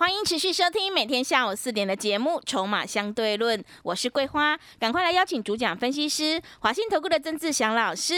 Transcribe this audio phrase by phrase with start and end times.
[0.00, 8.14] 欢迎持续收听每天下午四点的节目《筹码相对论》，我是桂花，赶快来邀请主讲分析师华信投顾的曾志祥老师。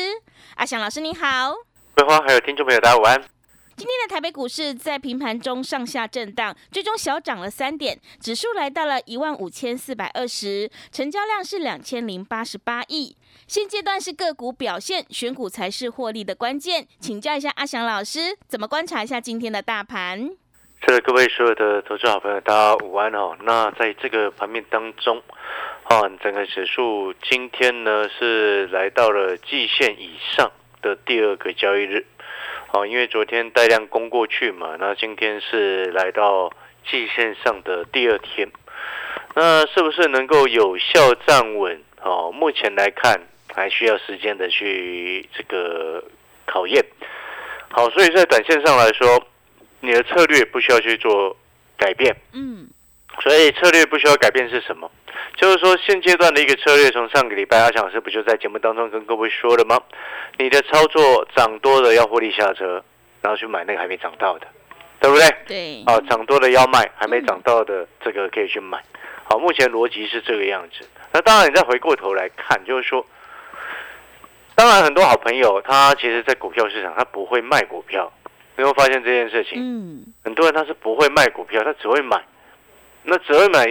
[0.55, 1.53] 阿祥老师你好，
[1.97, 3.21] 桂花还有听众朋友大家午安。
[3.75, 13.17] 今天的台北股市在平盘中上下震荡，最终小涨了三点，指数来到了一万五千四百二十，成交量是两千零八十八亿。
[13.49, 16.87] 现阶段是个股表现，选股才是获利的关键。
[17.01, 20.31] 请教一下阿祥老师，怎么观察一下今天的大盘？
[20.89, 23.37] 是各位所有的投资好朋友，大家午安哦。
[23.43, 25.23] 那在这个盘面当中，
[25.85, 30.51] 啊，整个指数今天呢是来到了季线以上
[30.83, 32.05] 的第二个交易日，
[32.73, 36.53] 哦，因为昨天带量攻过去嘛，那今天是来到
[36.91, 38.51] 季线上的第二天，
[39.35, 41.81] 那是不是能够有效站稳？
[42.03, 43.21] 哦，目前来看
[43.55, 46.03] 还需要时间的去这个
[46.45, 46.85] 考验。
[47.71, 49.25] 好，所以在短线上来说。
[49.83, 51.37] 你的策略不需要去做
[51.77, 52.69] 改变，嗯，
[53.21, 54.91] 所以策略不需要改变是什么？
[55.37, 59.81] 就是说现阶段的一个策略，从上个礼拜阿强老师不就在节目当中跟各位说了吗？
[60.39, 62.83] 你的操作涨多了要获利下车，
[63.21, 64.47] 然后去买那个还没涨到的，
[65.01, 65.29] 对不对？
[65.47, 65.83] 对。
[65.85, 68.81] 啊，涨多了要卖，还没涨到的这个可以去买。
[69.25, 70.87] 好，目前逻辑是这个样子。
[71.13, 73.05] 那当然，你再回过头来看，就是说，
[74.55, 78.13] 当然很多好朋友他其实，在股票市场他不会卖股票。
[78.57, 82.23] 没有发现这件事情，嗯，很多人他是不会卖股票，他只会买，
[83.05, 83.65] 那只会买，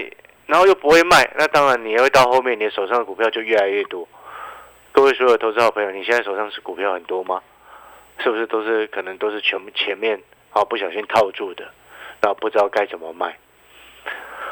[0.48, 4.08] 然后又不会卖，那当然你会到后面，你的手上的股票就越来越多。
[4.92, 7.42] 各位所有投资好朋友，你现在手上是股票很多吗？
[8.20, 11.64] 是不是都是可能都是全前面啊不小心套住的，
[12.22, 13.38] 然后不知道该怎么卖。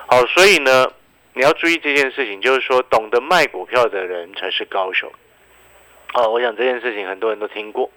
[0.07, 0.91] 好，所以呢，
[1.33, 5.11] 你要注意这件事情，就是说懂得卖股票的人才是高手。
[6.13, 7.91] 哦，我想这件事情很多人都听过。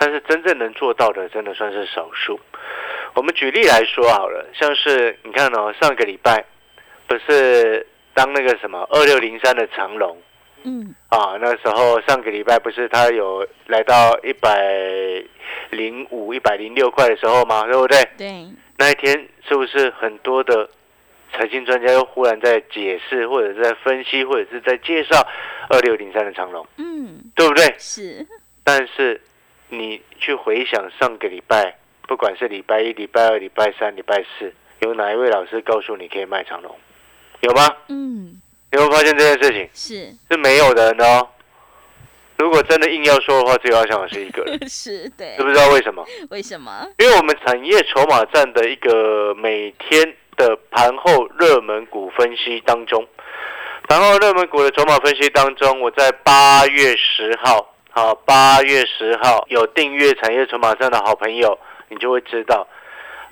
[0.00, 2.38] 但是真正能做到的，真的算是少数。
[3.14, 6.44] 我们举例来说好了，像是你看哦，上个礼拜
[7.08, 10.16] 不是当那个什么二六零三的长龙，
[10.62, 14.62] 嗯，啊，那时候上个礼拜不是它有来到一百
[15.70, 17.64] 零五、一百零六块的时候吗？
[17.64, 18.08] 对不对？
[18.16, 18.46] 对。
[18.76, 20.70] 那一天是不是很多的
[21.32, 25.26] 财经专家又忽然在解释，或者在分析，或者是在介绍
[25.70, 26.64] 二六零三的长龙？
[26.76, 27.74] 嗯，对不对？
[27.78, 28.24] 是。
[28.62, 29.20] 但是。
[29.68, 36.74] 你去回想上个礼拜，不管是礼拜一、礼拜二、礼拜三、礼拜四，有哪一位老师告诉你可以卖长龙？
[37.40, 37.68] 有吗？
[37.88, 38.40] 嗯，
[38.72, 39.70] 有没有发现这件事情？
[39.74, 41.28] 是是没有的哦。
[42.36, 44.58] 如果真的硬要说的话，只有阿强老师一个人。
[44.68, 45.34] 是，对。
[45.36, 46.04] 知不知道为什么？
[46.30, 46.86] 为什么？
[46.98, 53.06] 因为我们产业筹码站的一个每天的盘后热门股分析当中，
[53.88, 57.74] 盘后热门股的筹码分析当中，我在八月十号。
[57.98, 62.64] 好，八月十号有订阅产业筹码站的好朋友，你就会知道，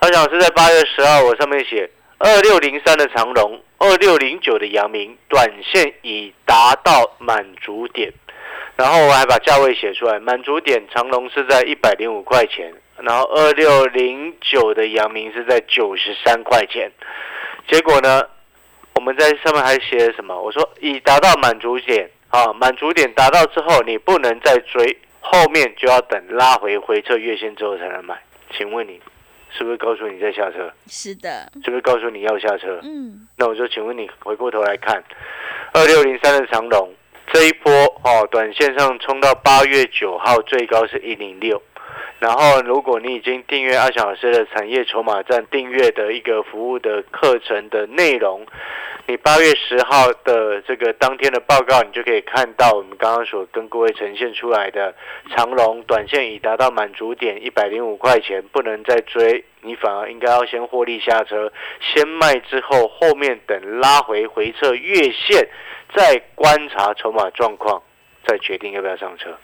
[0.00, 1.88] 阿强是在八月十号，我上面写
[2.18, 8.12] 二六零三的长龙，二六零九的阳明，短线已达到满足点，
[8.74, 16.90] 然后我还把价位写出来，满足点长龙是在一百零五块钱，然后二六零九的阳明是在九十三块钱，
[17.68, 18.20] 结果呢，
[18.96, 20.36] 我们在上面还写了什么？
[20.36, 22.10] 我说已达到满足点。
[22.28, 28.20] 啊，满足点达到之后，你不能再追，后面就要等拉回回撤月线之后才能买。
[28.56, 29.00] 请问你
[29.56, 30.72] 是不是告诉你在下车？
[30.86, 31.50] 是的。
[31.64, 32.80] 是不是告诉你要下车？
[32.82, 33.26] 嗯。
[33.36, 35.02] 那我就请问你，回过头来看，
[35.72, 36.92] 二六零三的长龙
[37.32, 37.72] 这一波
[38.04, 41.60] 哦，短线上冲到八月九号最高是一零六。
[42.18, 48.46] 然后，如果你已经订阅阿翔老师的产业筹码站订阅的一个服务的课程的内容，
[49.06, 54.94] 你八月十号的这个当天的报告，你就可以看到我们刚刚所跟各位呈现出来的
[55.36, 61.52] 长龙短线已达到满足点一百零五块钱，不能再追，你反而应该要先获利下车，
[61.82, 65.46] 先卖之后，后面等拉回回撤月线，
[65.94, 67.82] 再观察筹码状况，
[68.24, 69.36] 再决定要不要上车。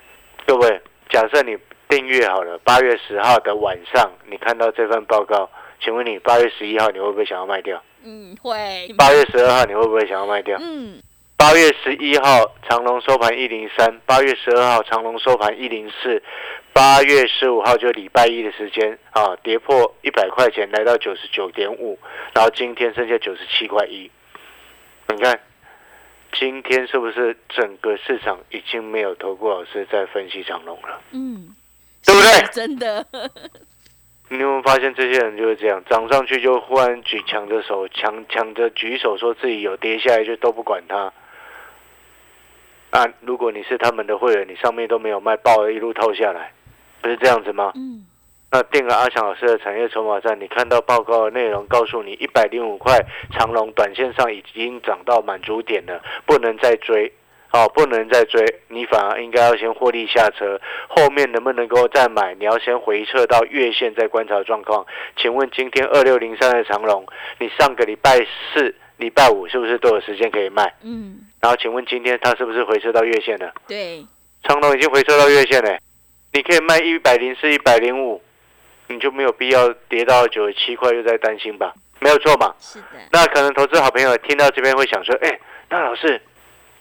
[0.47, 0.81] 各位，
[1.11, 1.59] 假设你。
[1.95, 7.83] 订阅好了，八月十号的晚上，你看到这份报告，请问你八月十一号你会不会想要卖掉？
[8.03, 8.89] 嗯，会。
[8.97, 10.57] 八月十二号你会不会想要卖掉？
[10.59, 11.03] 嗯。
[11.37, 16.23] 八月十一号长隆收盘一零三，八月十二号长隆收盘一零四，
[16.73, 21.99] 八月十五号就礼拜一的时间啊，跌破一百块钱，来到九十九点五，
[22.33, 24.11] 然后今天剩下九十七块一。
[25.09, 25.39] 你看
[26.33, 31.03] 今天是不是整个市场已经没有投顾老师在分析长龙了？
[31.11, 31.55] 嗯，
[32.53, 33.07] 真的，
[34.29, 41.13] 你有没有发现这些人就是这样，涨上去就忽然举抢着手，抢抢着举手说自己有跌下来就都不管他。
[42.91, 46.53] 啊，如果你是他们的会员，你上面都没有卖，爆了一路套下来，
[47.01, 47.73] 不是这样子吗？
[47.75, 48.07] 嗯
[48.55, 53.01] 那定了阿强老师的产业筹码站，你看到报告的内容告诉你，一百零五块
[53.31, 57.11] 长龙短线上已经涨到满足点了，不能再追，
[57.53, 60.59] 哦，不能再追，你反而应该要先获利下车，
[60.89, 62.35] 后面能不能够再买？
[62.39, 64.87] 你要先回撤到月线再观察状况。
[65.17, 67.05] 请问今天二六零三的长龙，
[67.39, 68.19] 你上个礼拜
[68.55, 70.73] 四、礼拜五是不是都有时间可以卖？
[70.83, 73.53] 嗯，然后请问今天它是不是回撤到月线了？
[73.69, 74.03] 对，
[74.45, 75.79] 长龙已经回撤到月线了，
[76.33, 78.23] 你可以卖一百零四、一百零五，
[78.89, 81.75] 你就没有必要跌到九十七块又在担心吧？
[82.01, 82.55] 没有错嘛？
[82.59, 85.39] 是的，那可能投资好朋友听到这边会想说，哎，
[85.69, 86.21] 那老师，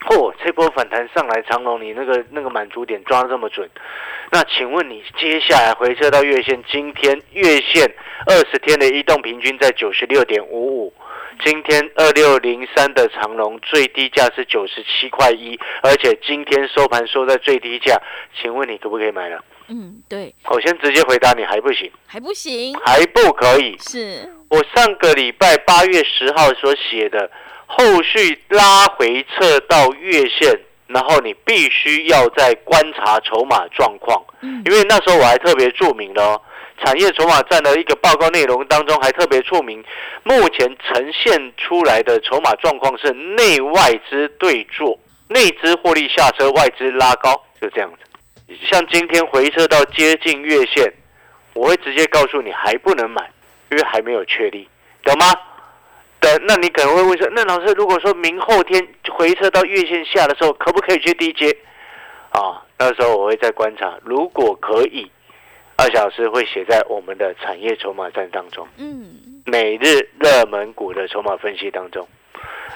[0.10, 3.70] 嚯、这波反弹上来，长龙你那个那个满足点抓得这么准，
[4.32, 7.90] 那请问你接下来回撤到月线，今天月线
[8.26, 10.94] 二十天的移动平均在九十六点五五。
[11.44, 18.00] 今天二六零三的长龙最低价是九十七块一，而且今天收盘收在最低价，
[18.40, 19.44] 请问你可不可以买了？
[19.68, 23.76] 嗯，对，我先直接回答你，还不行，还不行，还不可以。
[23.80, 27.32] 是，我上个礼拜八月十号所写的，
[27.74, 36.42] 后续拉回撤到月线，然后你必须要再观察筹码状况，嗯因为那时候我还特别注明了哦，
[36.84, 39.82] 产业筹码站的一个报告内容当中还特别注明，
[40.24, 48.56] 目前呈现出来的筹码状况是内外资对坐，内资获利下车，外资拉高，就这样子。
[48.70, 50.92] 像今天回撤到接近月线，
[51.54, 53.32] 我会直接告诉你还不能买，
[53.72, 54.68] 因为还没有确立，
[55.04, 55.26] 懂吗？
[56.38, 61.56] 对，那你可能会问说，那老师如果说明后天回撤到月线下的时候，可不可以去低接？
[62.30, 65.10] 啊，那时候我会再观察，如果可以，
[65.76, 72.08] 二小时会写在我们的产业筹码站当中，嗯，每日热门股的筹码分析当中。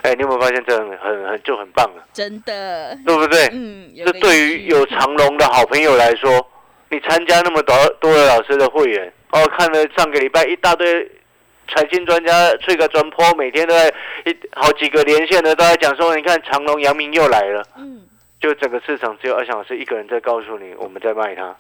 [0.01, 3.47] 哎，你有没有发现这很很很就很棒了，真的，对不对？
[3.53, 6.45] 嗯，这对于有长隆的好朋友来说，
[6.89, 11.09] 你参加那么多多的老师的会员，哦，看了上个礼拜一大堆
[11.67, 13.87] 财经专家吹个专坡，每天都在
[14.25, 18.01] 一好几个连线的都在讲说，你看长隆、阳明又来了，嗯，
[18.39, 21.55] 就整个市场只有二小老师一个人在告诉你，我们在卖它，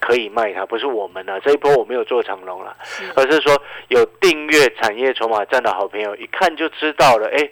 [0.00, 7.50] 可以卖它，不是我们啊，这一波我没有做长隆了，是，而是说有订阅产业筹码站的好朋友，一看就知道了，哎。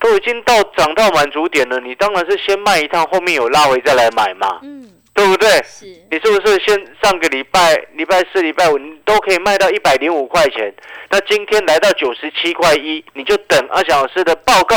[0.00, 4.83] 都已经到涨到满足点了，你当然是先卖一趟，后面有拉回再来买嘛，嗯，
[5.14, 5.48] 对不对？
[5.62, 10.74] 是，你是不是先上个礼拜、礼拜四、礼拜五，你都可以卖到一百零五块钱？
[11.08, 14.76] 那今天来到九十七块一，你就等阿翔老师的报告。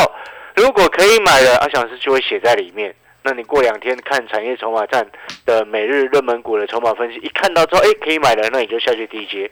[0.55, 2.93] 如果可以买了，阿翔老师就会写在里面。
[3.23, 5.05] 那你过两天看产业筹码站
[5.45, 9.49] 的每日热门股的筹码分析，一看到之后，哎，可以买了，那你就下去低接，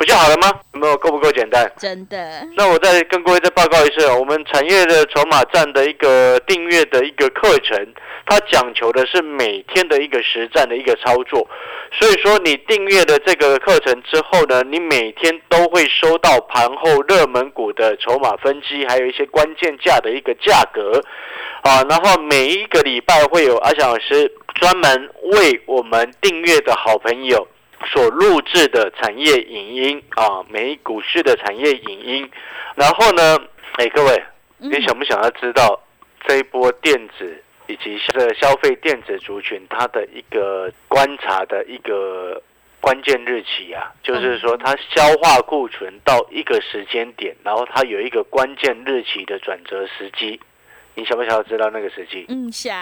[0.00, 0.50] 不就好了吗？
[0.72, 1.70] 有没有够不够简单？
[1.76, 7.76] 真的，那我再跟各位再报告一次哦，我们产业的筹码站的一个订阅的一个课程，
[8.24, 11.46] 它讲求的是每天的一个实战的一个操作。
[11.92, 20.98] 所以说，你订阅了这个课程之后呢，你每天都会收到盘后热门股的筹码分析，还有一些关键价的一个价格
[21.60, 21.84] 啊。
[21.90, 27.46] 然后每一个礼拜会有阿翔老师专门为我们订阅的好朋友。
[27.86, 32.30] 所录制的产业影音啊，美股市的产业影音，
[32.74, 33.38] 然后呢，
[33.76, 34.24] 哎，各位，
[34.60, 34.70] 嗯。
[34.70, 35.82] 你想不想要知道
[36.26, 42.40] 这一波电子以及这消费电子族群它的一个观察的一个
[42.80, 43.92] 关键日期啊？
[44.02, 50.40] 就是说它消化库存到一个时间点，然后它有一个关键日期的转折时机，
[51.00, 52.26] 你想不想要知道那个时期？
[52.28, 52.76] 嗯，想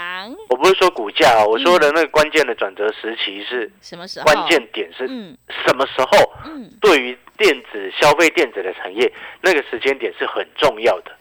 [0.48, 4.24] 我不是说股价啊，我说的那个关键的转折时期是什么时候？
[4.24, 6.32] 关键点是嗯什么时候？
[6.46, 11.12] 嗯，对于电子消费电子的产业，那个时间点是很重要的。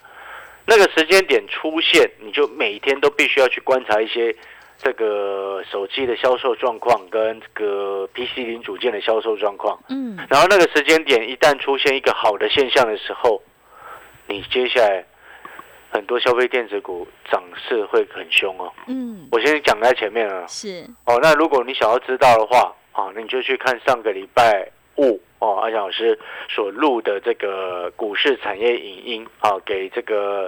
[0.66, 4.36] 那个时间点出现，你就每天都必须要去观察一些
[4.80, 9.80] 这个手机的销售状况跟这个 PC 零组件的销售状况。
[9.90, 13.42] 嗯，然后那个时间点一旦出现一个好的现象的时候，
[14.28, 15.06] 你接下来
[15.98, 18.72] 很多消费电子股涨势会很凶哦。
[18.86, 20.46] 嗯，我先讲在前面啊。
[20.48, 30.48] 是，哦，那如果你想要知道的话，啊，那你就去看上个礼拜五哦，阿翔老师所录的这个股市产业影音啊，给这个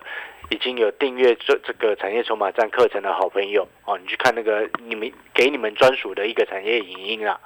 [0.51, 7.39] 已经有订阅这这个产业筹码站课程的好朋友哦，你去看那个你们给你们专属的一个产业影音啊，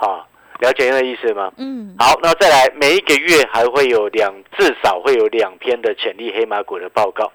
[0.00, 0.26] 啊，
[0.60, 1.52] 了解那个意思吗？
[1.58, 7.30] 嗯，好，那再来，每一个月还会有两，至少会有两篇的潜力黑马股的报告。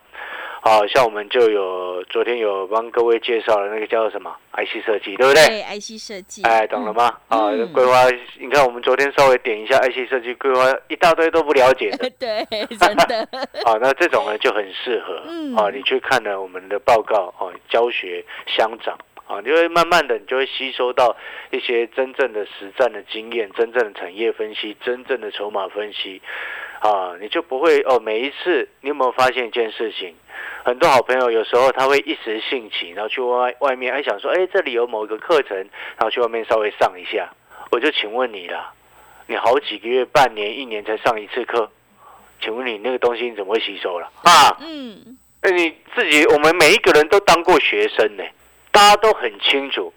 [0.64, 5.48] 好像我们就有昨天有帮各位介绍了那个叫做什么 IC 设计，对不对？
[5.48, 6.44] 对，IC 设计。
[6.44, 7.06] 哎，懂了吗？
[7.30, 8.06] 啊，嗯规划，
[8.40, 12.08] 你看我们昨天稍微点一下 IC 设计规划，一大堆都不了解的。
[12.20, 12.46] 对，
[12.78, 13.28] 真的。
[13.66, 18.96] 啊， 那这种呢就很适合嗯啊，你去看了我们的报告哦，教学相长
[19.32, 21.16] 啊，你就会慢慢的，你就会吸收到
[21.52, 26.22] 一些真正的实战的经验，真正的产业分析，真正的筹码分析
[26.82, 27.98] 啊，你就不会哦。
[27.98, 30.14] 每一次你有没有发现一件事情？
[30.66, 37.32] 很多好朋友有时候他会一时兴起，然后去外外面，还想说，哎，这里有某一个课程，然后去外面稍微上一下。
[37.72, 38.74] 我就请问你啦，
[39.28, 41.72] 你好几个月、半年、一年才上一次课，
[42.42, 44.58] 请问你那个东西你怎么会吸收了啊？
[44.60, 48.24] 嗯，那你自己，我们每一个人都当过学生呢，
[48.72, 49.94] 大家都很清楚，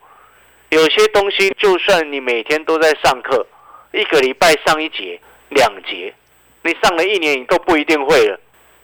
[0.70, 3.46] 有些东西就算你每天都在上课，
[3.92, 6.12] 一个礼拜上一节、两节，
[6.62, 8.38] 你上了一年你都不一定会了。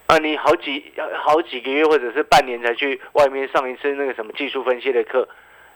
[0.07, 0.91] 啊，你好几
[1.23, 5.27] 好几个月或者是半年才去外面上一次那个什么技术分析的课，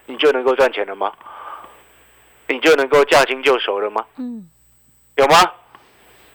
[0.05, 1.11] 你就能够赚钱了吗？
[2.47, 4.05] 你就能够驾轻就熟了吗？
[4.17, 4.47] 嗯，
[5.15, 5.37] 有吗？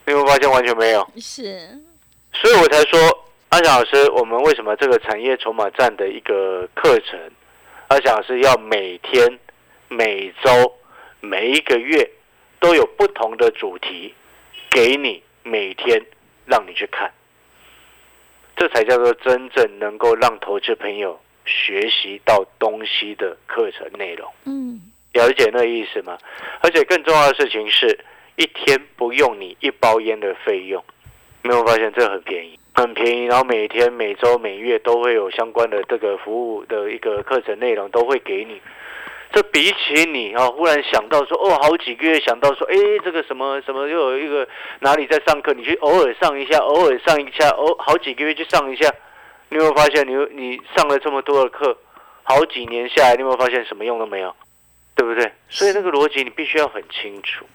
[0.06, 1.06] 你有没有发现完全没有？
[1.18, 1.78] 是，
[2.32, 2.98] 所以我才说，
[3.50, 7.20] 安翔老师，我们为什么这个产业筹码站的一个课程，
[7.90, 9.40] 阿翔老师要每天、
[9.88, 10.72] 每周、
[11.18, 12.08] 每一个月
[12.60, 14.14] 都有不同的主题
[14.70, 16.00] 给你，每天
[16.46, 17.12] 让你去看，
[18.54, 24.32] 这才叫做真正能够让投资朋友学习到东西的课程内容。
[24.44, 24.80] 嗯，
[25.12, 26.16] 了解那意思吗？
[26.60, 27.98] 而且更重要的事情是，
[28.36, 30.84] 一天不用你一包烟的费用，
[31.42, 33.26] 没有发现这很便宜，很便宜。
[33.26, 38.60] 然后每天、每周、每月都会有相关的这个服务的一个课程内容都会给你。
[39.32, 44.46] 这比起你啊，忽然想到说，哦，好几个月想到说，哎，这个什么什么又有一个
[44.80, 48.92] 哪里在上课，你去偶尔上一下，偶尔上一下，偶好几个月去上一下，
[49.48, 51.76] 你有没有发现你你上了这么多的课，
[52.24, 54.34] 好几年下来，你有没有发现什么用都没有？
[54.96, 55.32] 对不对？
[55.48, 57.46] 所以那个逻辑你必须要很清楚。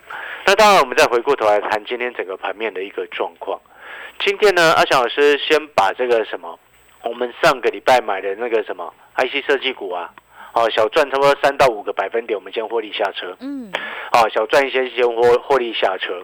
[0.45, 3.59] 那当然，我们再回过头来谈今天整个盘面的一个状况。
[4.19, 6.57] 今天呢，阿翔老师先把这个什么，
[7.03, 10.09] 我们上个礼拜买的那个什么 IC 设计股啊，
[10.53, 13.35] 哦，小赚差不多三到五个百分点，我们先获利下车。
[13.39, 13.71] 嗯，
[14.11, 16.23] 啊，小赚一些先获获利下车。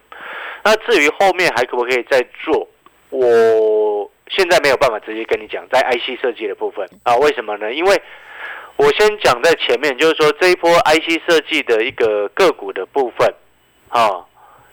[0.63, 2.67] 那至于后面还可不可以再做，
[3.09, 7.73] 我现在没有办法直接跟你讲，在 IC 设计的部分啊，为什么呢？
[7.73, 8.01] 因为
[8.77, 13.33] 我先讲在前面，就是说这一波 IC 设计的一个个股的部分，
[13.89, 14.25] 啊，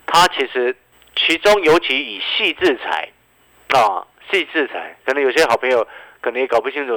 [0.06, 0.74] 它其实
[1.26, 3.08] 其中尤其以细制裁
[3.68, 5.86] 啊，细制裁，可能有些好朋友
[6.20, 6.92] 可能也搞不清楚，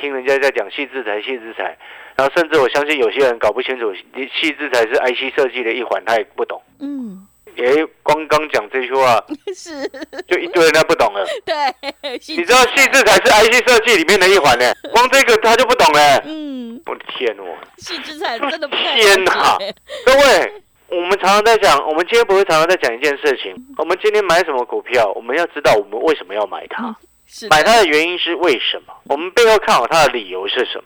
[0.00, 1.76] 听人家在讲细制裁、细制裁，
[2.16, 6.60] 然后甚至我相信有些人搞不清楚细制裁是 IC 设计的一环，他也不懂。
[6.80, 7.64] 嗯，哎
[8.02, 9.22] 光刚讲这句话，
[9.54, 9.88] 是，
[10.28, 11.24] 就一堆人他不懂了。
[11.44, 11.54] 对，
[12.28, 16.22] 你知道细致才是 IC 设计里面的一环呢，光这个他就不懂了。
[16.24, 17.44] 嗯，我的天哦！
[17.78, 19.58] 细资产真的不太天哪
[20.04, 20.52] 各位，
[20.88, 23.54] 我们常常在讲，我们今天不会常常在讲一件事情。
[23.76, 26.94] 我们今天买什么股票，我们要知道我们为什么要买它，
[27.50, 30.84] 买它的原因是为什么，我们背后看好它的理由是什么。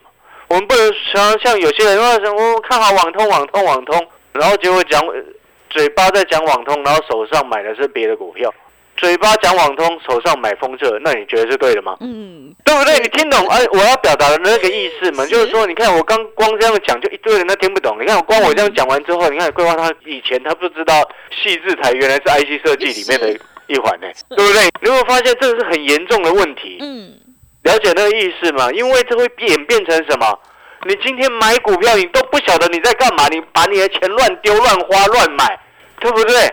[0.49, 5.23] 我们不能常常像有些人说什么我看好网通、网通、网通，然后结果讲呃
[5.69, 8.53] 嘴巴在讲网通，然后手上买的是别的股票。
[9.01, 11.97] 嘴巴讲网通，手上买风车，那你觉得是对的吗？
[12.01, 12.99] 嗯，对不对？
[12.99, 15.25] 你听懂哎，我要表达的那个意思吗？
[15.25, 17.97] 是就是说，你看我刚光这样讲，就一堆人他听不懂。
[17.99, 21.09] 你看我光我这样讲完之后，你看桂花他以前他不知道
[21.43, 23.33] 细致台原来是 IC 设计里面的
[23.69, 24.69] 一环呢，对不对？
[24.83, 26.77] 你会发现这是很严重的问题？
[26.83, 27.15] 嗯，
[27.63, 28.71] 了解那个意思吗？
[28.73, 30.39] 因为这会演变成什么？
[30.87, 35.59] 你今天买股票，你都不晓得你在干嘛，你把你的钱乱丢、乱花、乱买，
[36.01, 36.53] 对不对？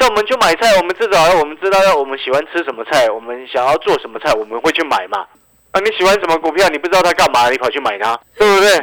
[0.00, 5.26] 像我们去买菜，我们至少要我们知道要我们喜欢吃什么菜，我们想要做什么菜，我们会去买嘛。
[5.72, 8.82] 啊，你喜欢什么股票，你不知道它干嘛，你跑去买它，对不对？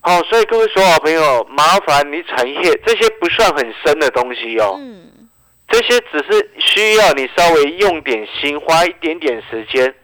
[0.00, 5.28] 好，所以各位所有好朋友，麻烦你产业这些不算很深的东西哦，嗯，
[5.68, 9.94] 这些只是需要你稍微用点心，花一点点时间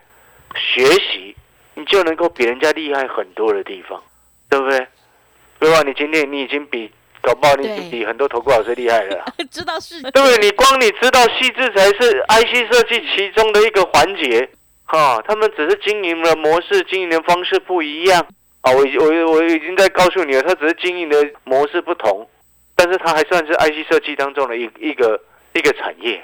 [0.55, 1.35] 学习，
[1.75, 4.01] 你就能够比人家厉害很多的地方，
[4.49, 4.87] 对不对？
[5.59, 5.83] 对吧？
[5.85, 6.91] 你今天你已经比
[7.23, 9.25] 搞不好你比很多投顾老师厉害了啦。
[9.51, 10.39] 知道是，对不对？
[10.39, 14.49] 你光你知道细致才是 IC 设计其中的一个环节，
[14.85, 18.27] 哈，他们只是经营的模式、经营的方式不一样
[18.63, 18.73] 啊。
[18.73, 22.29] 我已我我已经在告诉你了，他只是经营的模式不同，
[22.75, 25.21] 但是他还算是 IC 设计当中的一一个
[25.55, 26.23] 一个产业，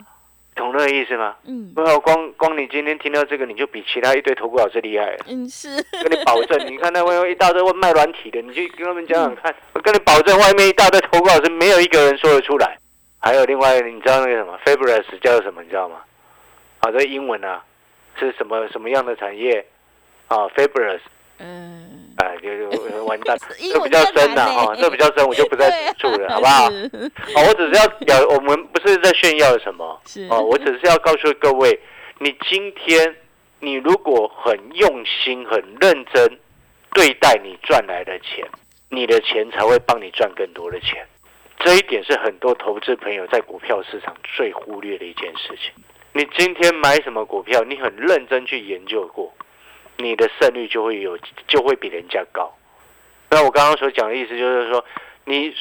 [0.58, 1.34] 懂那个意思吗？
[1.46, 5.24] 嗯不要光光你今天听到这个，你就比其他一堆投顾老师厉害了。
[5.28, 5.68] 嗯是，
[6.02, 9.54] 跟你保证， 你看那外面一大堆卖软体的，你去跟他们讲讲看。
[9.72, 12.76] 我跟你保证，外面一大堆投顾老师，没有一个人说得出来。
[13.20, 15.62] 还有另外，你知道那个什么 Fabulous 叫做什么？
[15.62, 15.96] 你知道吗？
[16.80, 17.62] 啊，这英文啊，
[18.18, 19.64] 是什么什么样的产业？
[20.28, 21.00] 啊，Fabulous，
[21.38, 21.87] 嗯，
[22.18, 23.36] 哎，就就完蛋，
[23.72, 26.70] 这比较深了哈，这比较深，我就不再 对啊指出了，好不好？
[26.70, 26.90] 是
[27.36, 31.78] 哦，我只是要表，我们不是在炫耀什么哦，我只是要告诉各位，
[32.18, 33.14] 你今天
[33.60, 36.38] 你如果很用心、很认真
[36.92, 38.46] 对待你赚来的钱，
[38.88, 41.06] 你的钱才会帮你赚更多的钱。
[41.60, 45.72] 这一点是很多投资朋友在股票市场最忽略的一件事情。
[46.12, 49.32] 你今天买什么股票，你很认真去研究过，
[49.98, 52.52] 你的胜率就会有，就会比人家高。
[53.30, 54.84] 那我刚刚所讲的意思就是说，
[55.24, 55.54] 你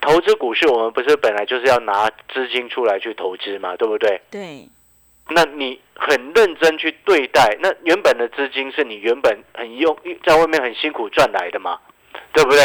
[0.00, 4.20] 投资股市，我们不是本来就是要拿资金出来去投资嘛，对不对？
[4.30, 4.68] 对，
[5.28, 11.78] 那你很认真去对待，那原本的资金是你原本很用在外面很辛苦赚来的嘛，
[12.32, 12.60] 对不对？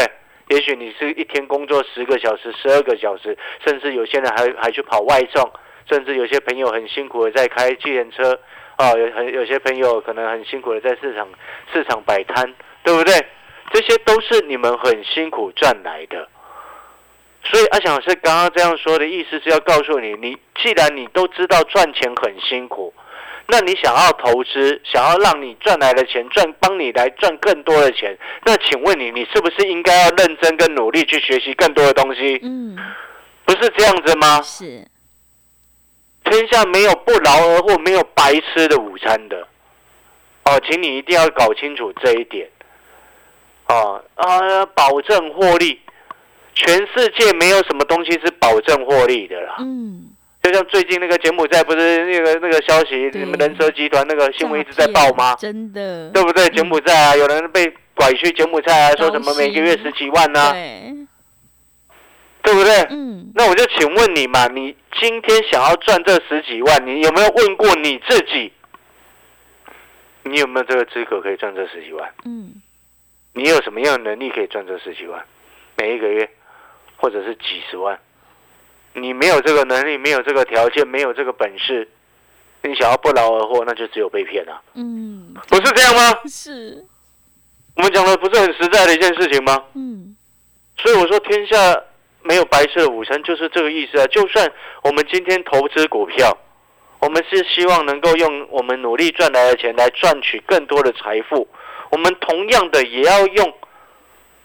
[0.48, 5.50] 也许你是一天工作十个小时、十二个小时，甚至有些人还还去跑外送，
[5.90, 8.38] 甚至有些朋友很辛苦的在开计程车，
[8.76, 11.28] 啊，有很有些朋友可能很辛苦的在市场
[11.72, 12.54] 市场摆摊，
[12.84, 13.14] 对不对？
[13.72, 16.28] 这些都是你们很辛苦赚来的。
[17.44, 22.92] 所以阿翔老师刚刚这样说的意思是要告诉你，你既然你都知道赚钱很辛苦，
[23.48, 32.40] 那你想要投资，想要让你赚来的钱赚，帮你来赚更多的钱，那请问你，你是不是应该要认真跟努力去学习更多的东西？
[32.42, 32.76] 嗯，
[33.44, 34.42] 不是这样子吗？
[34.42, 34.84] 是，
[36.30, 39.46] 天下没有不劳而获、没有白吃的午餐的。
[40.44, 42.48] 哦，请你一定要搞清楚这一点。
[43.68, 45.80] 哦啊，保证获利，
[46.54, 49.56] 全世界没有什么东西是保证获利的啦。
[49.58, 50.04] 嗯，
[50.42, 55.34] 就像最近那个柬埔寨不是那个那个消息，你们人蛇集团那个新闻一直在报吗？
[55.40, 56.48] 真的，对不对？
[56.50, 60.94] 柬埔寨啊，有人被拐去柬埔寨啊，说什么每个月十几万呢、对，
[62.46, 62.86] 对不对？
[62.90, 68.52] 嗯，那我就请问你嘛，你今天想要赚这十几万，你有没有问过你自己？
[70.22, 72.08] 你有没有这个资格可以赚这十几万？
[72.24, 72.62] 嗯，
[73.32, 75.24] 你有什么样的能力可以赚这十几万？
[75.76, 76.30] 每一个月，
[76.96, 77.98] 或者是几十万？
[78.92, 81.88] 你没有这个能力，没有这个条件，没有这个本事，
[82.62, 84.62] 你想要不劳而获，那就只有被骗啊！
[84.74, 86.20] 嗯，不是这样吗？
[86.26, 86.84] 是，
[87.74, 89.64] 我们讲的不是很实在的一件事情吗？
[89.74, 90.16] 嗯，
[90.78, 91.82] 所以我说天下
[92.26, 94.06] 没有白色的午餐，就是这个意思啊。
[94.08, 94.50] 就算
[94.82, 96.36] 我们今天投资股票，
[96.98, 101.46] 我们是希望能够用我们努力赚来的钱来赚取更多的财富，
[101.90, 103.54] 我们同样的也要用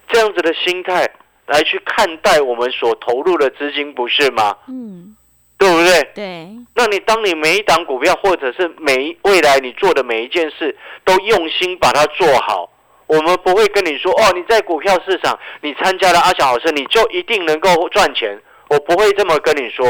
[0.08, 1.10] 这样子的心态
[1.48, 4.56] 来去看待我们所投入的资金，不是吗？
[4.67, 5.15] 嗯，
[5.58, 6.02] 对不对？
[6.13, 12.70] 对，那你当你每一档股票，或者是每一未来你做的每一件事，都用心把它做好。
[13.12, 18.39] 我们不会跟你说哦，你在股票市场你参加了阿翔老师，你就一定能够赚钱。
[18.69, 19.86] 我不会这么跟你说。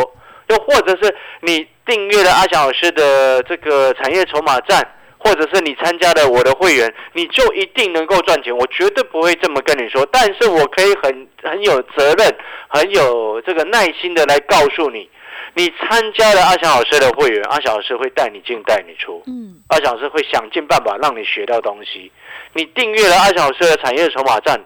[0.47, 4.81] 又或者是你订阅了阿翔老师的这个产业筹码站，
[5.19, 8.51] 或者是你参加了我的会员，你就一定能够赚钱。
[8.57, 10.03] 我绝对不会这么跟你说。
[10.11, 12.35] 但是我可以很很有责任、
[12.69, 15.07] 很有这个耐心的来告诉你。
[15.53, 22.11] 你参加了阿翔老师的会员，阿翔老师会带你进带你出，嗯，阿翔老师会想尽办法让你学到东西。
[22.53, 24.59] 你订阅了阿翔老师的产业筹码站，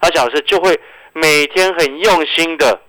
[0.00, 0.78] 阿翔老师就会
[1.12, 2.80] 每天很用心的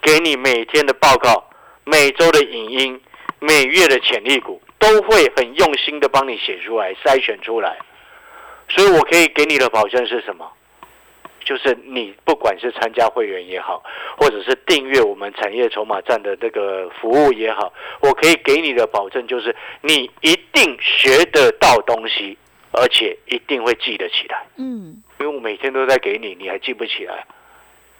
[0.00, 1.44] 给你每天的报告、
[1.84, 3.00] 每周的影音、
[3.38, 7.76] 每月的潜力股，都会很用心的帮你写出来、筛选出来。
[8.68, 10.50] 所以我可以给你的保证是什么？
[11.44, 13.82] 就是你不管是参加会员也好，
[14.16, 22.36] 或者是订阅我们产业筹码站的这个服务也好，我可以给你的保证就是你一定学得到东西，
[22.72, 24.46] 而且一定会记得起来。
[24.56, 27.26] 嗯，因为我每天都在给你，你还记不起来，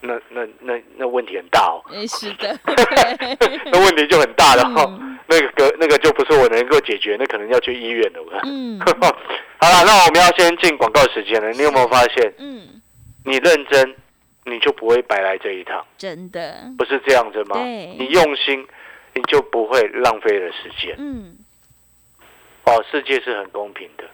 [0.00, 2.58] 那那那那问题很大哦，哎，是的，
[3.72, 5.18] 那问题就很大了哈、嗯。
[5.28, 8.40] 那个那个就不是我能够解决，那可能要去医院了。
[8.44, 8.78] 嗯，
[9.56, 11.50] 好了，那我们要先进广告时间了。
[11.52, 12.81] 你有没有发现，嗯，
[13.24, 13.96] 你认真，
[14.44, 17.56] 你就不会白来这一趟，真的，不是这样子吗？
[17.58, 18.66] 你用心，
[19.14, 20.94] 你就不会浪费了时间。
[20.98, 21.38] 嗯，
[22.64, 24.04] 哦，世界是很公平的，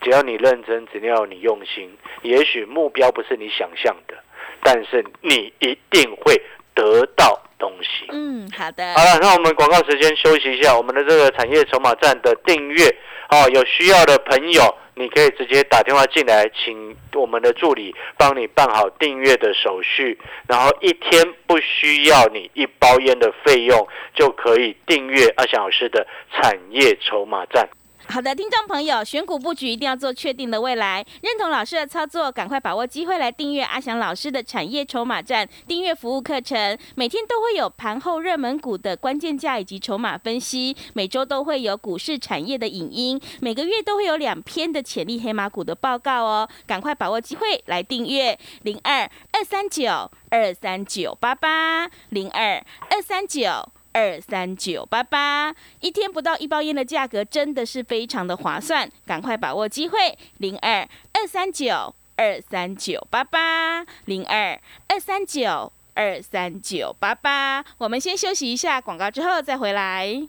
[0.00, 1.90] 只要你认真，只要你用心，
[2.22, 4.14] 也许目标不是你想象的，
[4.62, 6.40] 但是你一定会
[6.74, 8.06] 得到东西。
[8.10, 12.84] 嗯，好的，好了，那我们广告时间休息一下，我们的这个产业筹码站的订阅，
[13.30, 14.62] 哦，有需要的朋友，
[14.94, 27.66] 你可以直接打电话进来，请我们的助理帮你办好订阅的手续，然后一天不需要你一包烟的费用，就可以订阅阿翔老师的产业筹码站。
[28.06, 53.72] 好的，听众朋友，选股布局一定要做确定的未来，认同老师的操作，赶快把握机会来订阅阿翔老师的产业筹码站订阅服务课程，每天都会有盘后热门股的关键价以及筹码分析，每周都会有股市产业的影音，每个月都会有两篇的潜力黑马股的报告哦，赶快把握机会来订阅零二二三九二三九八八零二二三九。
[53.94, 60.80] 二三九八八，一天不到一包烟的价格真的是非常的划算，赶快把握机会，零二
[61.12, 67.64] 二三九二三九八八，零二二三九二三九八八。
[67.78, 70.26] 我们先休息一下广告，之后再回来。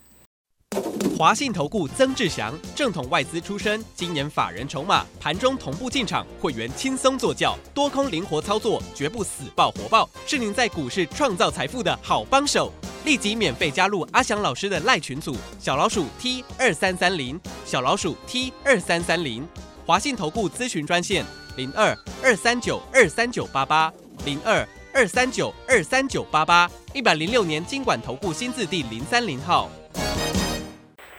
[1.17, 12.71] 华信投顾曾志祥，正统外资出身，今年法人筹码，盘中同步进场，会员轻松做教，多空灵活操作，绝不死爆活爆，是您在股市创造财富的好帮手。
[13.06, 19.48] 立即免费加入阿翔老师的赖群组，小老鼠 T 二三三零，小老鼠 T 二三三零，
[19.86, 21.24] 华信投顾咨询专线
[21.56, 23.94] 零二二三九二三九八八
[24.26, 29.70] 零二二三九二三九八八，一百零六年经管投顾新字第零三零号。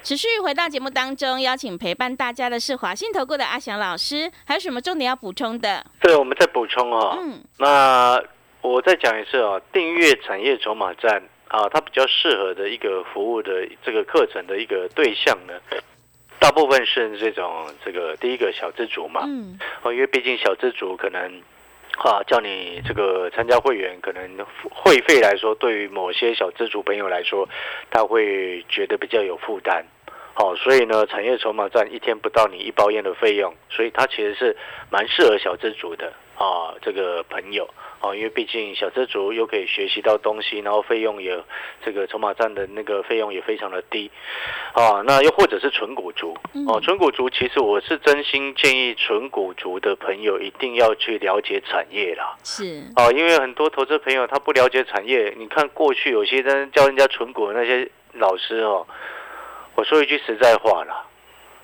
[0.03, 5.87] 持续回到节目当中，邀请陪伴大家的是华信投顾的阿翔老师，还有什么重点要补充的？
[6.01, 7.17] 对，我们再补充哦。
[7.21, 8.21] 嗯，那
[8.61, 15.55] 我再讲一次哦，订阅产业筹码站啊，它比较适合的一个服务的这个课程的一个对象呢，
[16.39, 21.43] 大部分是这种这个第一个小资族嘛，嗯，哦，因为毕竟小资族可能
[21.99, 24.29] 啊，叫你这个参加会员，可能
[24.71, 27.49] 会费来说，对于某些小资族朋友来说，
[27.91, 29.87] 他会觉得比较有负担。
[30.35, 34.55] 好，所以呢，产业筹码站一天不到你一包烟的费用，所以它其实是
[34.91, 37.69] 蛮适合小资族的啊，这个朋友
[38.01, 41.43] 啊，因为毕竟小资族又可以学习到东西，然后费用也
[41.85, 44.11] 这个筹码站的那个费用也非常的低
[44.73, 46.37] 啊，那又或者是纯股族
[46.69, 58.87] 哦，纯股族其实我是真心建议纯股族的朋友一定要去了解产业啦，是啊，因为很多投资朋友他不了解产业，你看过去有些人教人家纯股的那些老师哦。
[59.75, 61.05] 我说一句实在话啦，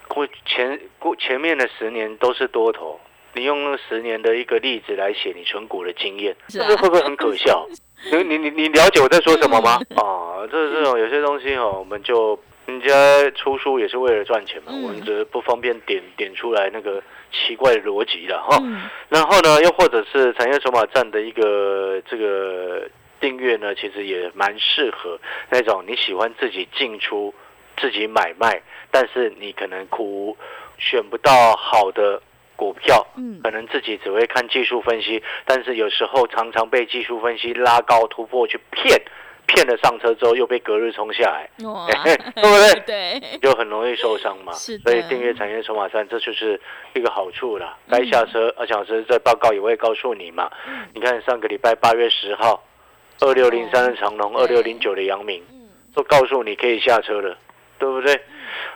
[0.07, 3.01] 过前过前面的十年都是多头，
[3.35, 7.67] 你用那十年的一个例子来写你存股的经验，这会不会很可笑？
[8.11, 9.81] 你你你你了解我在说什么吗？
[9.97, 18.59] 啊，这这种有些东西哦，我们就人家出书也是为了赚钱嘛，我们只是不方便点点出来那个奇怪的逻辑了哈。
[19.09, 22.89] 然后呢，又或者是产业筹码站的一个这个
[23.21, 25.19] 订阅呢，其实也蛮适合
[25.49, 27.35] 那种你喜欢自己进出。
[27.81, 30.37] 自己买卖，但是你可能苦
[30.79, 32.23] 选不到好的
[32.57, 39.01] 股票，嗯，可能自己只会看技术分析，但是有时候常常被技术分析拉高突破去骗，
[39.47, 42.81] 骗了上车之后又被隔日冲下来， 对不对？
[43.21, 44.53] 对，就很容易受伤嘛。
[44.53, 46.61] 是所以订阅产业筹码站，这就是
[46.95, 47.77] 一个好处了。
[47.89, 50.51] 该下车，而且老师在报告也会告诉你嘛。
[50.95, 52.63] 你看上个礼拜八月十号，
[53.21, 55.43] 二六零三的长隆，二六零九的阳明，
[55.95, 57.37] 都告诉你可以下车了。
[57.79, 58.15] 对不对？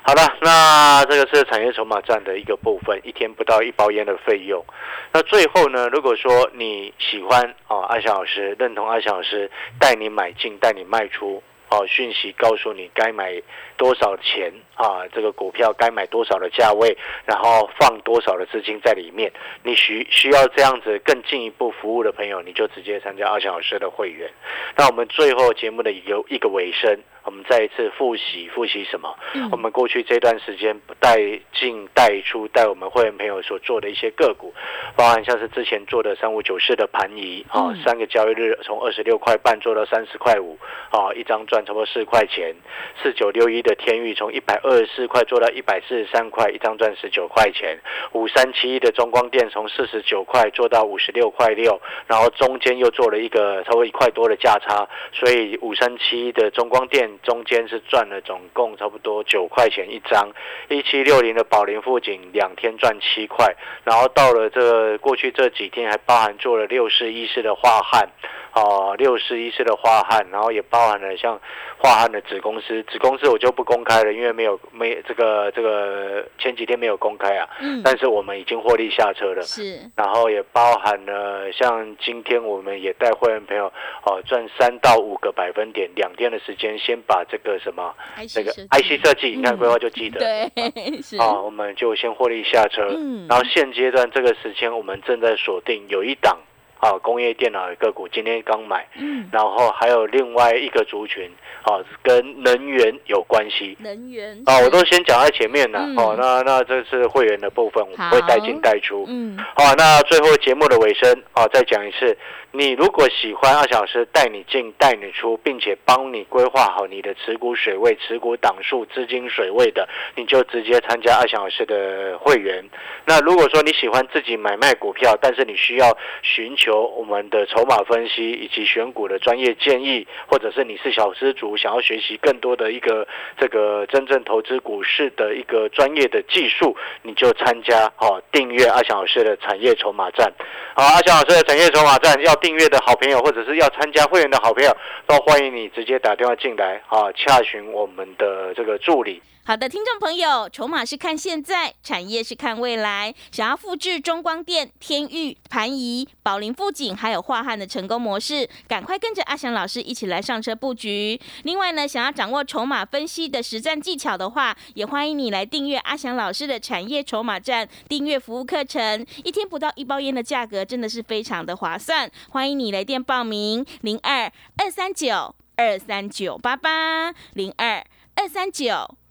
[0.02, 4.64] 好了，那这个是产业筹码站的一个部分，一天不到一包烟的费用。
[5.12, 11.42] 那最后呢，如果说你喜欢哦，阿翔老师认同阿翔老师带你买进，带你卖出。
[11.68, 13.42] 哦，讯息告诉你该买
[13.76, 15.02] 多少钱啊？
[15.12, 19.32] 这个股票该买多少的价位，然后放多少的资金在里面。
[19.64, 24.30] 你需需要这样子更进一步服务的朋友，你就直接参加阿翔老师的会员。
[24.76, 29.14] 那我们最后节目的一个一个尾声，我们再一次复习复习什么？
[29.52, 31.18] 我们过去这段时间带
[31.52, 34.54] 进带出带我们会员朋友所做的一些个股，
[34.96, 40.56] 包含像是之前做的三五九四的盘仪啊，三个交易日从二十六块半做到三十块五
[40.90, 41.66] 啊，一张赚。
[41.66, 42.54] 差不多四块钱，
[43.02, 47.76] 四九六一的天域从一百二十四块做到一百四十三块，一张赚十九块钱。
[48.12, 60.28] 五三七一的中光电从四十九块做到五十六块六，然后中间又做了一个超过一块多的价差，所以五三七一的中光电中间是赚了总共差不多九块钱一张。
[60.68, 68.08] 一七六零的宝林富锦两天赚七块，然后到了这过去这几天还包含做了六四一四的化汉。
[68.56, 71.38] 哦，六十一式的化汉，然后也包含了像
[71.76, 77.46] 化汉的子公司，子公司我就不公开了，因为没有没这个这个前几天没有公开啊。
[77.60, 77.82] 嗯。
[77.84, 79.42] 但是我们已经获利下车了。
[79.42, 79.78] 是。
[79.94, 83.66] 然后也包含了像今天我们也带会员朋友
[84.06, 87.94] 哦赚三到五个百分点，两天的时间先把这个什么
[88.28, 90.20] 这个 IC 设计，你看规划就记得。
[90.20, 90.50] 对。
[91.02, 91.16] 是。
[91.18, 92.88] 啊，我们就先获利下车。
[92.96, 93.26] 嗯。
[93.28, 96.38] 然后现阶段这个时间，我们正在锁定有一档。
[96.78, 101.30] 啊，工业电脑的个股今天刚买，嗯，然后还有另外一个族群，
[101.62, 103.76] 啊，跟能源有关系。
[103.80, 105.80] 能源啊，我都先讲在前面了。
[105.80, 109.04] 嗯哦，那那这是会员的部分，我好会带进带出。
[109.08, 112.16] 嗯好，那最后节目的尾声，啊，再讲一次，
[112.52, 122.64] 你如果喜欢二小老师带你进带你出，并且帮你规划好你的持股水位、持股档数、资金水位的，你就直接参加阿翔老师的会员。
[123.06, 133.06] 那如果说你喜欢自己买卖股票，但是你需要寻求我们的筹码分析以及选股的专业建议，或者是你是小资族，想要学习更多的一个
[133.38, 140.32] 这个真正投资股市的一个专业的技术，你就参加哦，订阅阿翔老师的产业筹码站。
[140.74, 144.76] 好，阿翔老师的产业筹码站要订阅的好朋友，或者是要参加会员的好朋友，
[145.06, 149.22] 都欢迎你直接打电话进来啊，洽询我们的这个助理。
[149.48, 153.14] 好的，听众朋友，筹码是看现在，产业是看未来。
[153.30, 161.20] 想要复制中光电、天域、盘仪、宝林富锦还有华汉的成功模式，赶快跟着阿翔老师一起来上车布局。
[161.44, 172.10] 另外呢，想要掌握筹码分析的实战技巧的话，也欢迎你来订阅阿翔老师的产业筹码站订阅服务课程，一天不到一包烟的价格，真的是非常的划算。
[172.30, 174.24] 欢迎你来电报名：零二
[174.56, 178.96] 二三九二三九八八零二二三九。